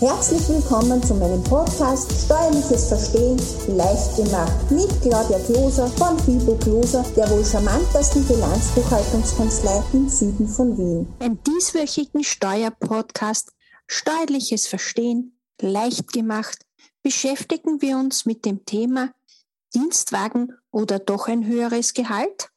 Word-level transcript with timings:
Herzlich 0.00 0.48
willkommen 0.48 1.00
zu 1.04 1.14
meinem 1.14 1.42
Podcast 1.44 2.10
Steuerliches 2.24 2.88
Verstehen 2.88 3.40
leicht 3.68 4.16
gemacht 4.16 4.68
mit 4.68 4.88
Claudia 5.00 5.38
Kloser 5.46 5.86
von 5.86 6.18
Fibo 6.18 6.56
Kloser, 6.56 7.04
der 7.16 7.30
wohl 7.30 7.44
charmantesten 7.44 8.26
Bilanzbuchhaltungskanzlei 8.26 9.84
im 9.92 10.08
Süden 10.08 10.48
von 10.48 10.76
Wien. 10.76 11.06
Im 11.20 11.40
dieswöchigen 11.44 12.24
Steuerpodcast 12.24 13.52
Steuerliches 13.86 14.66
Verstehen 14.66 15.38
leicht 15.60 16.12
gemacht 16.12 16.66
beschäftigen 17.04 17.80
wir 17.80 17.96
uns 17.96 18.26
mit 18.26 18.44
dem 18.44 18.64
Thema 18.64 19.14
Dienstwagen 19.74 20.52
oder 20.72 20.98
doch 20.98 21.28
ein 21.28 21.46
höheres 21.46 21.94
Gehalt? 21.94 22.50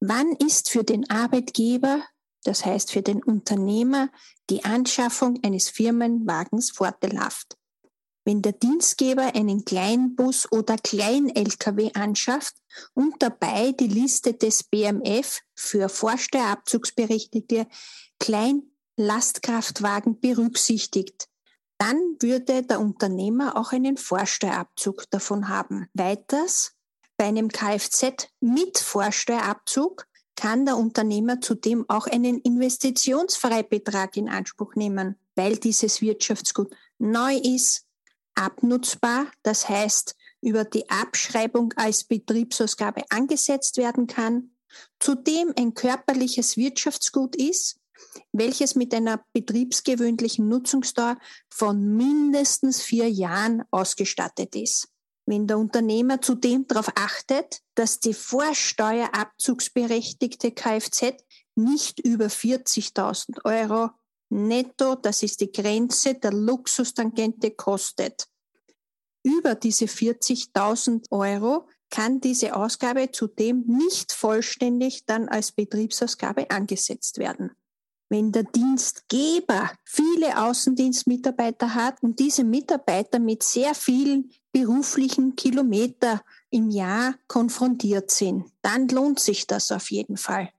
Wann 0.00 0.32
ist 0.32 0.70
für 0.70 0.84
den 0.84 1.08
Arbeitgeber 1.10 2.00
das 2.46 2.64
heißt 2.64 2.92
für 2.92 3.02
den 3.02 3.22
Unternehmer, 3.22 4.10
die 4.50 4.64
Anschaffung 4.64 5.40
eines 5.42 5.68
Firmenwagens 5.68 6.70
vorteilhaft. 6.70 7.56
Wenn 8.24 8.42
der 8.42 8.52
Dienstgeber 8.52 9.34
einen 9.34 9.64
Kleinbus 9.64 10.50
oder 10.50 10.76
Klein-Lkw 10.76 11.92
anschafft 11.94 12.56
und 12.94 13.14
dabei 13.20 13.72
die 13.72 13.86
Liste 13.86 14.34
des 14.34 14.64
BMF 14.64 15.40
für 15.54 15.88
Vorsteuerabzugsberechtigte 15.88 17.66
Kleinlastkraftwagen 18.18 20.20
berücksichtigt, 20.20 21.28
dann 21.78 21.96
würde 22.20 22.62
der 22.62 22.80
Unternehmer 22.80 23.56
auch 23.56 23.72
einen 23.72 23.96
Vorsteuerabzug 23.96 25.10
davon 25.10 25.48
haben. 25.48 25.88
Weiters, 25.94 26.72
bei 27.16 27.26
einem 27.26 27.48
Kfz 27.48 28.28
mit 28.40 28.78
Vorsteuerabzug 28.78 30.06
kann 30.36 30.66
der 30.66 30.76
Unternehmer 30.76 31.40
zudem 31.40 31.84
auch 31.88 32.06
einen 32.06 32.38
Investitionsfreibetrag 32.40 34.16
in 34.16 34.28
Anspruch 34.28 34.74
nehmen, 34.74 35.16
weil 35.34 35.56
dieses 35.56 36.00
Wirtschaftsgut 36.00 36.74
neu 36.98 37.36
ist, 37.36 37.84
abnutzbar, 38.34 39.26
das 39.42 39.68
heißt 39.68 40.14
über 40.42 40.64
die 40.64 40.88
Abschreibung 40.88 41.72
als 41.76 42.04
Betriebsausgabe 42.04 43.02
angesetzt 43.08 43.78
werden 43.78 44.06
kann, 44.06 44.50
zudem 45.00 45.52
ein 45.58 45.74
körperliches 45.74 46.56
Wirtschaftsgut 46.56 47.34
ist, 47.34 47.80
welches 48.32 48.74
mit 48.74 48.94
einer 48.94 49.24
betriebsgewöhnlichen 49.32 50.48
Nutzungsdauer 50.48 51.18
von 51.48 51.96
mindestens 51.96 52.82
vier 52.82 53.10
Jahren 53.10 53.64
ausgestattet 53.70 54.54
ist 54.54 54.88
wenn 55.26 55.46
der 55.46 55.58
Unternehmer 55.58 56.22
zudem 56.22 56.66
darauf 56.66 56.88
achtet, 56.94 57.60
dass 57.74 58.00
die 58.00 58.14
vorsteuerabzugsberechtigte 58.14 60.52
Kfz 60.52 61.12
nicht 61.56 62.00
über 62.00 62.26
40.000 62.26 63.44
Euro 63.44 63.90
netto, 64.30 64.94
das 64.94 65.22
ist 65.22 65.40
die 65.40 65.52
Grenze 65.52 66.14
der 66.14 66.32
Luxustangente, 66.32 67.50
kostet. 67.50 68.28
Über 69.22 69.54
diese 69.56 69.86
40.000 69.86 71.10
Euro 71.10 71.68
kann 71.90 72.20
diese 72.20 72.54
Ausgabe 72.54 73.10
zudem 73.10 73.64
nicht 73.66 74.12
vollständig 74.12 75.06
dann 75.06 75.28
als 75.28 75.52
Betriebsausgabe 75.52 76.50
angesetzt 76.50 77.18
werden. 77.18 77.52
Wenn 78.08 78.30
der 78.30 78.44
Dienstgeber 78.44 79.72
viele 79.84 80.40
Außendienstmitarbeiter 80.40 81.74
hat 81.74 82.00
und 82.02 82.20
diese 82.20 82.44
Mitarbeiter 82.44 83.18
mit 83.18 83.42
sehr 83.42 83.74
vielen 83.74 84.30
beruflichen 84.56 85.36
Kilometer 85.36 86.24
im 86.48 86.70
Jahr 86.70 87.14
konfrontiert 87.28 88.10
sind, 88.10 88.46
dann 88.62 88.88
lohnt 88.88 89.20
sich 89.20 89.46
das 89.46 89.70
auf 89.70 89.90
jeden 89.90 90.16
Fall. 90.16 90.50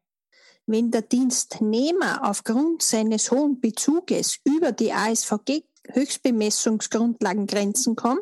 Wenn 0.68 0.92
der 0.92 1.02
Dienstnehmer 1.02 2.30
aufgrund 2.30 2.84
seines 2.84 3.32
hohen 3.32 3.60
Bezuges 3.60 4.38
über 4.44 4.72
die 4.72 4.94
ASVG 4.94 5.64
Höchstbemessungsgrundlagengrenzen 5.94 7.96
kommt, 7.96 8.22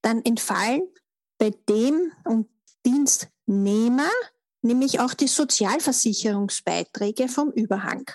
dann 0.00 0.24
entfallen 0.24 0.82
bei 1.38 1.54
dem 1.68 2.10
und 2.24 2.48
Dienstnehmer 2.84 4.10
nämlich 4.60 4.98
auch 4.98 5.14
die 5.14 5.28
Sozialversicherungsbeiträge 5.28 7.28
vom 7.28 7.52
Überhang. 7.52 8.10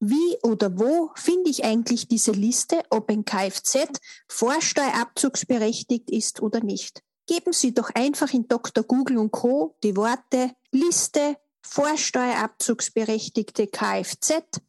Wie 0.00 0.36
oder 0.42 0.78
wo 0.78 1.10
finde 1.16 1.50
ich 1.50 1.64
eigentlich 1.64 2.06
diese 2.06 2.32
Liste, 2.32 2.82
ob 2.90 3.10
ein 3.10 3.24
Kfz 3.24 3.88
vorsteuerabzugsberechtigt 4.28 6.10
ist 6.10 6.40
oder 6.40 6.62
nicht? 6.62 7.02
Geben 7.26 7.52
Sie 7.52 7.74
doch 7.74 7.90
einfach 7.94 8.32
in 8.32 8.48
Dr. 8.48 8.84
Google 8.84 9.18
und 9.18 9.32
Co. 9.32 9.76
die 9.82 9.96
Worte 9.96 10.52
Liste 10.70 11.36
vorsteuerabzugsberechtigte 11.62 13.66
Kfz 13.66 14.60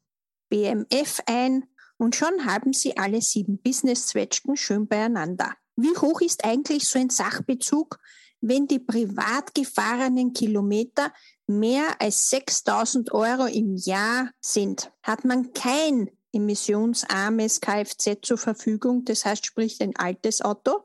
BMF 0.50 1.22
ein 1.28 1.66
und 1.98 2.16
schon 2.16 2.46
haben 2.46 2.74
Sie 2.74 2.98
alle 2.98 3.22
sieben 3.22 3.62
Business-Zwetschgen 3.62 4.58
schön 4.58 4.88
beieinander. 4.88 5.54
Wie 5.76 5.96
hoch 5.98 6.22
ist 6.22 6.44
eigentlich 6.44 6.88
so 6.88 7.00
ein 7.00 7.10
Sachbezug, 7.10 8.00
wenn 8.42 8.68
die 8.68 8.80
privat 8.80 9.54
gefahrenen 9.54 10.34
Kilometer 10.34 11.14
mehr 11.50 12.00
als 12.00 12.30
6000 12.30 13.12
Euro 13.12 13.46
im 13.46 13.76
Jahr 13.76 14.30
sind, 14.40 14.92
hat 15.02 15.26
man 15.26 15.52
kein 15.54 16.10
emissionsarmes 16.32 17.60
Kfz 17.60 18.20
zur 18.22 18.38
Verfügung, 18.38 19.04
das 19.04 19.26
heißt 19.26 19.46
sprich 19.46 19.82
ein 19.82 19.96
altes 19.96 20.42
Auto, 20.42 20.84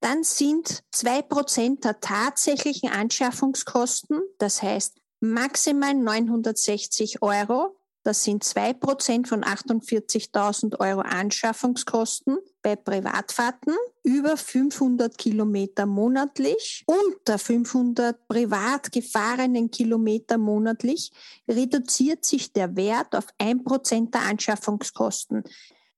dann 0.00 0.24
sind 0.24 0.82
zwei 0.90 1.22
Prozent 1.22 1.84
der 1.84 2.00
tatsächlichen 2.00 2.90
Anschaffungskosten, 2.90 4.20
das 4.38 4.60
heißt 4.60 4.98
maximal 5.20 5.94
960 5.94 7.22
Euro, 7.22 7.76
das 8.06 8.22
sind 8.22 8.44
zwei 8.44 8.72
Prozent 8.72 9.26
von 9.26 9.42
48.000 9.42 10.78
Euro 10.78 11.00
Anschaffungskosten 11.00 12.38
bei 12.62 12.76
Privatfahrten, 12.76 13.74
über 14.04 14.36
500 14.36 15.18
Kilometer 15.18 15.86
monatlich, 15.86 16.84
unter 16.86 17.36
500 17.36 18.28
privat 18.28 18.92
gefahrenen 18.92 19.72
Kilometer 19.72 20.38
monatlich, 20.38 21.10
reduziert 21.48 22.24
sich 22.24 22.52
der 22.52 22.76
Wert 22.76 23.16
auf 23.16 23.26
ein 23.38 23.64
Prozent 23.64 24.14
der 24.14 24.22
Anschaffungskosten. 24.22 25.42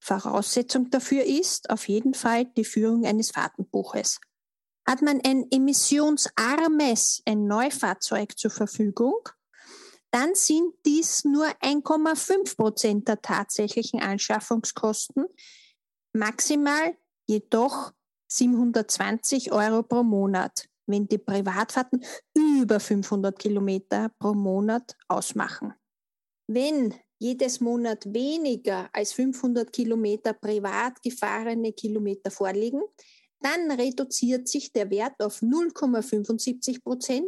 Voraussetzung 0.00 0.88
dafür 0.88 1.24
ist 1.24 1.68
auf 1.68 1.88
jeden 1.88 2.14
Fall 2.14 2.46
die 2.56 2.64
Führung 2.64 3.04
eines 3.04 3.32
Fahrtenbuches. 3.32 4.18
Hat 4.86 5.02
man 5.02 5.20
ein 5.26 5.44
emissionsarmes, 5.50 7.20
ein 7.26 7.46
Neufahrzeug 7.46 8.38
zur 8.38 8.50
Verfügung, 8.50 9.28
dann 10.10 10.34
sind 10.34 10.74
dies 10.86 11.24
nur 11.24 11.46
1,5 11.60 12.56
Prozent 12.56 13.08
der 13.08 13.20
tatsächlichen 13.20 14.00
Anschaffungskosten, 14.00 15.26
maximal 16.12 16.96
jedoch 17.26 17.92
720 18.30 19.52
Euro 19.52 19.82
pro 19.82 20.02
Monat, 20.02 20.68
wenn 20.86 21.06
die 21.06 21.18
Privatfahrten 21.18 22.04
über 22.34 22.80
500 22.80 23.38
Kilometer 23.38 24.10
pro 24.18 24.34
Monat 24.34 24.96
ausmachen. 25.08 25.74
Wenn 26.46 26.94
jedes 27.18 27.60
Monat 27.60 28.12
weniger 28.12 28.88
als 28.92 29.12
500 29.12 29.72
Kilometer 29.72 30.32
privat 30.32 31.02
gefahrene 31.02 31.72
Kilometer 31.72 32.30
vorliegen, 32.30 32.80
dann 33.40 33.70
reduziert 33.70 34.48
sich 34.48 34.72
der 34.72 34.90
Wert 34.90 35.20
auf 35.20 35.42
0,75 35.42 36.82
Prozent. 36.82 37.26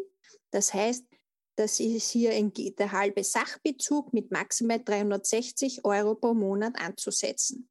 Das 0.51 0.73
heißt, 0.73 1.05
das 1.61 1.79
ist 1.79 2.11
hier 2.11 2.31
ein, 2.31 2.53
der 2.55 2.91
halbe 2.91 3.23
Sachbezug 3.23 4.15
mit 4.15 4.31
maximal 4.31 4.83
360 4.83 5.85
Euro 5.85 6.15
pro 6.15 6.33
Monat 6.33 6.81
anzusetzen. 6.81 7.69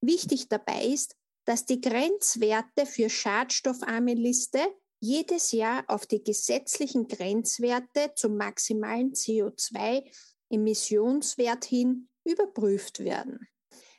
Wichtig 0.00 0.48
dabei 0.48 0.86
ist, 0.86 1.14
dass 1.44 1.64
die 1.64 1.80
Grenzwerte 1.80 2.84
für 2.84 3.08
schadstoffarme 3.08 4.14
Liste 4.14 4.58
jedes 4.98 5.52
Jahr 5.52 5.84
auf 5.86 6.06
die 6.06 6.24
gesetzlichen 6.24 7.06
Grenzwerte 7.06 8.10
zum 8.16 8.36
maximalen 8.36 9.12
CO2-Emissionswert 9.12 11.64
hin 11.64 12.08
überprüft 12.24 13.04
werden. 13.04 13.46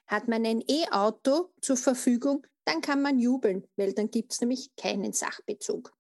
Hat 0.06 0.28
man 0.28 0.46
ein 0.46 0.62
E-Auto 0.68 1.54
zur 1.62 1.78
Verfügung, 1.78 2.46
dann 2.66 2.82
kann 2.82 3.02
man 3.02 3.20
jubeln, 3.20 3.66
weil 3.78 3.94
dann 3.94 4.12
gibt 4.12 4.34
es 4.34 4.42
nämlich 4.42 4.76
keinen 4.76 5.14
Sachbezug. 5.14 5.98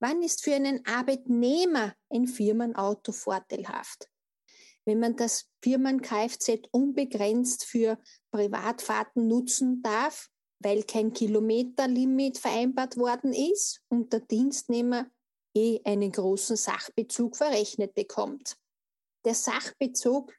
Wann 0.00 0.22
ist 0.22 0.44
für 0.44 0.54
einen 0.54 0.84
Arbeitnehmer 0.86 1.94
ein 2.08 2.26
Firmenauto 2.26 3.12
vorteilhaft? 3.12 4.08
Wenn 4.84 5.00
man 5.00 5.16
das 5.16 5.50
Firmen-Kfz 5.62 6.68
unbegrenzt 6.70 7.64
für 7.64 7.98
Privatfahrten 8.30 9.26
nutzen 9.26 9.82
darf, 9.82 10.28
weil 10.60 10.84
kein 10.84 11.12
Kilometerlimit 11.12 12.38
vereinbart 12.38 12.96
worden 12.96 13.32
ist 13.32 13.82
und 13.88 14.12
der 14.12 14.20
Dienstnehmer 14.20 15.10
eh 15.54 15.80
einen 15.84 16.12
großen 16.12 16.56
Sachbezug 16.56 17.36
verrechnet 17.36 17.94
bekommt. 17.94 18.56
Der 19.24 19.34
Sachbezug 19.34 20.32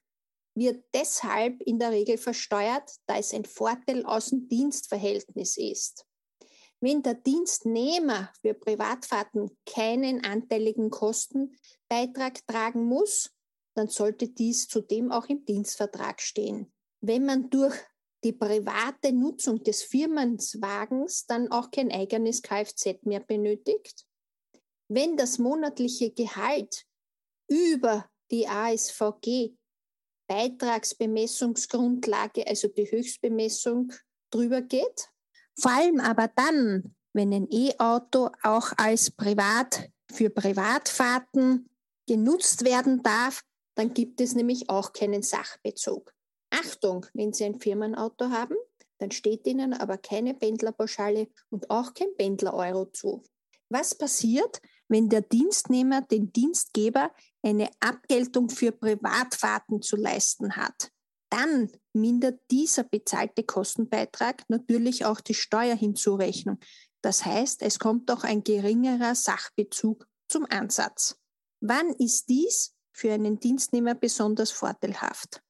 wird 0.56 0.84
deshalb 0.94 1.62
in 1.62 1.80
der 1.80 1.92
Regel 1.92 2.18
versteuert, 2.18 2.92
da 3.06 3.18
es 3.18 3.34
ein 3.34 3.46
Vorteil 3.46 4.06
aus 4.06 4.30
dem 4.30 4.48
Dienstverhältnis 4.48 5.58
ist. 5.58 6.06
Wenn 6.82 7.04
der 7.04 7.16
Dienstnehmer 7.16 8.32
für 8.42 8.54
Privatfahrten 8.54 9.50
keinen 9.66 10.24
anteiligen 10.24 10.90
Kostenbeitrag 10.90 12.46
tragen 12.48 12.86
muss, 12.86 13.32
dann 13.76 13.88
sollte 13.88 14.30
dies 14.30 14.68
zudem 14.68 15.12
auch 15.12 15.28
im 15.28 15.46
Dienstvertrag 15.46 16.22
stehen. 16.22 16.72
Wenn 17.02 17.26
man 17.26 17.50
durch 17.50 17.76
die 18.24 18.34
private 18.34 19.12
Nutzung 19.14 19.64
des 19.64 19.84
Firmenwagens 19.84 21.26
dann 21.26 21.50
auch 21.52 21.72
kein 21.72 21.92
eigenes 21.92 22.42
Kfz 22.42 23.04
mehr 23.04 23.22
benötigt. 23.22 24.06
Wenn 24.90 25.18
das 25.18 25.38
monatliche 25.38 26.12
Gehalt 26.12 26.86
über 27.48 28.10
die 28.32 28.48
ASVG 28.48 29.56
Beitragsbemessungsgrundlage, 30.28 32.46
also 32.46 32.68
die 32.68 32.92
Höchstbemessung, 32.92 33.94
drüber 34.30 34.62
geht. 34.62 35.10
Vor 35.60 35.72
allem 35.72 36.00
aber 36.00 36.30
dann, 36.36 36.96
wenn 37.14 37.34
ein 37.34 37.48
E-Auto 37.52 38.30
auch 38.44 38.72
als 38.78 39.12
Privat 39.12 39.90
für 40.12 40.30
Privatfahrten 40.30 41.70
genutzt 42.08 42.64
werden 42.64 43.04
darf, 43.04 43.44
dann 43.76 43.94
gibt 43.94 44.22
es 44.22 44.36
nämlich 44.36 44.70
auch 44.70 44.94
keinen 44.94 45.22
Sachbezug. 45.22 46.14
Achtung, 46.50 47.06
wenn 47.14 47.34
Sie 47.34 47.46
ein 47.46 47.60
Firmenauto 47.60 48.30
haben, 48.30 48.56
dann 49.00 49.12
steht 49.12 49.46
Ihnen 49.48 49.74
aber 49.74 49.98
keine 49.98 50.34
Pendlerpauschale 50.34 51.28
und 51.50 51.70
auch 51.70 51.94
kein 51.94 52.14
Pendler-Euro 52.16 52.86
zu. 52.92 53.24
Was 53.70 53.96
passiert, 53.96 54.62
wenn 54.88 55.10
der 55.10 55.22
Dienstnehmer 55.22 56.02
den 56.02 56.34
Dienstgeber 56.34 57.12
eine 57.44 57.70
Abgeltung 57.80 58.50
für 58.50 58.72
Privatfahrten 58.72 59.82
zu 59.82 59.96
leisten 59.96 60.56
hat? 60.56 60.92
Dann 61.30 61.72
mindert 61.94 62.40
dieser 62.50 62.84
bezahlte 62.84 63.44
Kostenbeitrag 63.44 64.44
natürlich 64.50 65.06
auch 65.06 65.22
die 65.22 65.36
Steuerhinzurechnung. 65.36 66.60
Das 67.02 67.26
heißt, 67.26 67.62
es 67.62 67.80
kommt 67.80 68.12
auch 68.12 68.24
ein 68.24 68.44
geringerer 68.44 69.16
Sachbezug 69.16 70.08
zum 70.28 70.46
Ansatz. 70.50 71.18
Wann 71.62 71.94
ist 71.94 72.28
dies 72.30 72.76
für 72.92 73.14
einen 73.14 73.40
Dienstnehmer 73.40 73.96
besonders 73.96 74.52
vorteilhaft? 74.52 75.42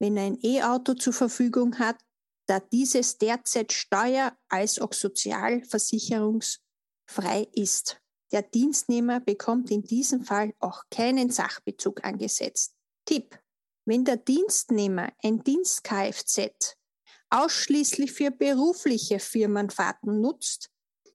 Wenn 0.00 0.16
er 0.16 0.24
ein 0.24 0.38
E-Auto 0.42 0.94
zur 0.94 1.12
Verfügung 1.12 1.78
hat, 1.78 1.98
da 2.46 2.60
dieses 2.60 3.18
derzeit 3.18 3.72
steuer- 3.72 4.36
als 4.48 4.78
auch 4.78 4.92
sozialversicherungsfrei 4.92 7.48
ist. 7.52 8.00
Der 8.32 8.42
Dienstnehmer 8.42 9.20
bekommt 9.20 9.70
in 9.70 9.82
diesem 9.82 10.24
Fall 10.24 10.54
auch 10.58 10.82
keinen 10.90 11.30
Sachbezug 11.30 12.04
angesetzt. 12.04 12.74
Tipp. 13.04 13.38
Wenn 13.88 14.04
der 14.04 14.18
Dienstnehmer 14.18 15.08
ein 15.24 15.42
Dienst-Kfz 15.42 16.76
ausschließlich 17.30 18.12
für 18.12 18.30
berufliche 18.30 19.18
Firmenfahrten 19.18 20.20
nutzt, 20.20 20.68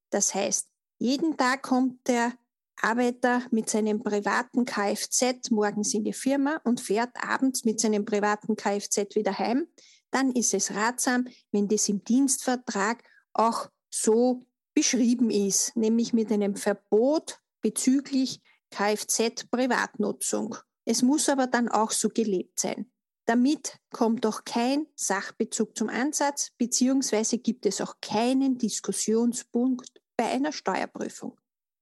das 0.10 0.34
heißt, 0.34 0.70
jeden 0.98 1.38
Tag 1.38 1.62
kommt 1.62 2.08
der 2.08 2.34
Arbeiter 2.82 3.44
mit 3.52 3.70
seinem 3.70 4.02
privaten 4.02 4.66
Kfz 4.66 5.52
morgens 5.52 5.94
in 5.94 6.04
die 6.04 6.14
Firma 6.14 6.62
und 6.64 6.82
fährt 6.82 7.12
abends 7.24 7.64
mit 7.64 7.80
seinem 7.80 8.06
privaten 8.06 8.56
Kfz 8.56 9.14
wieder 9.14 9.38
heim, 9.38 9.68
dann 10.10 10.32
ist 10.32 10.56
es 10.56 10.72
ratsam, 10.72 11.28
wenn 11.52 11.68
das 11.68 11.88
im 11.90 12.04
Dienstvertrag 12.04 13.04
auch 13.34 13.70
so 13.92 14.48
beschrieben 14.74 15.30
ist, 15.30 15.76
nämlich 15.76 16.12
mit 16.12 16.32
einem 16.32 16.56
Verbot 16.56 17.40
bezüglich 17.62 18.42
Kfz-Privatnutzung. 18.72 20.58
Es 20.86 21.02
muss 21.02 21.30
aber 21.30 21.48
dann 21.48 21.70
auch 21.70 21.92
so 21.92 22.10
gelebt 22.10 22.60
sein. 22.60 22.92
Damit 23.26 23.78
kommt 23.92 24.26
auch 24.26 24.44
kein 24.44 24.88
Sachbezug 24.96 25.78
zum 25.78 25.90
Ansatz, 25.90 26.52
beziehungsweise 26.58 27.38
gibt 27.38 27.66
es 27.66 27.80
auch 27.80 27.96
keinen 28.02 28.58
Diskussionspunkt 28.58 30.02
bei 30.18 30.26
einer 30.26 30.52
Steuerprüfung. 30.52 31.40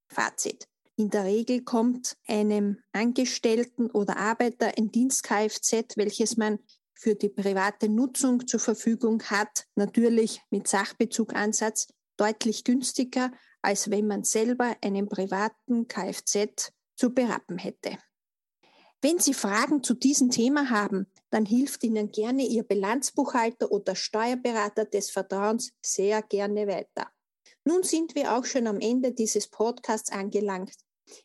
Fazit. 0.07 0.68
In 0.98 1.09
der 1.09 1.24
Regel 1.24 1.63
kommt 1.63 2.15
einem 2.27 2.77
Angestellten 2.92 3.89
oder 3.89 4.18
Arbeiter 4.18 4.71
ein 4.77 4.92
Dienst-Kfz, 4.92 5.98
welches 5.98 6.38
man 6.38 6.59
für 6.94 7.15
die 7.15 7.30
private 7.30 7.89
Nutzung 7.89 8.45
zur 8.45 8.59
Verfügung 8.59 9.24
hat, 9.24 9.65
natürlich 9.75 10.42
mit 10.51 10.68
Sachbezugansatz 10.68 11.88
deutlich 12.18 12.63
günstiger, 12.63 13.31
als 13.63 13.89
wenn 13.89 14.06
man 14.06 14.24
selber 14.24 14.75
einen 14.81 15.09
privaten 15.09 15.88
Kfz 15.88 16.71
zu 16.95 17.12
berappen 17.12 17.57
hätte. 17.57 17.98
Wenn 19.03 19.18
Sie 19.18 19.33
Fragen 19.33 19.81
zu 19.81 19.95
diesem 19.95 20.30
Thema 20.30 20.69
haben, 20.69 21.07
dann 21.31 21.44
hilft 21.45 21.83
Ihnen 21.83 22.12
gerne 22.12 22.45
Ihr 22.45 22.62
Bilanzbuchhalter 22.62 23.71
oder 23.71 23.95
Steuerberater 23.95 24.86
des 24.86 25.09
Vertrauens 25.09 25.74
sehr 25.81 26.21
gerne 26.21 26.68
weiter. 26.68 27.09
Nun 27.65 27.81
sind 27.81 28.13
wir 28.13 28.38
auch 28.38 28.45
schon 28.45 28.68
am 28.68 28.80
Ende 28.80 29.12
dieses 29.12 29.48
Podcasts 29.48 30.12
angelangt. 30.12 30.75